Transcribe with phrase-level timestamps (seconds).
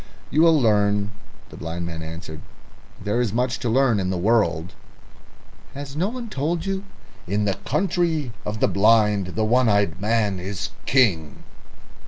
[0.31, 1.11] "You'll learn,"
[1.49, 2.41] the blind man answered.
[2.99, 4.73] "There is much to learn in the world."
[5.75, 6.85] "Has no one told you,
[7.27, 11.43] 'In the Country of the Blind the One eyed Man is King'?"